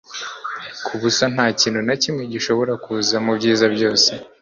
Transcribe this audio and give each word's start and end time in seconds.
Kubusa 0.85 1.23
ntakintu 1.33 1.79
na 1.87 1.95
kimwe 2.01 2.23
gishobora 2.33 2.73
kuza 2.83 3.15
mubyiza 3.25 3.65
byose 3.75 4.11